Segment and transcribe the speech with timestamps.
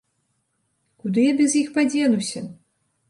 [1.03, 2.43] Куды я без іх падзенуся?!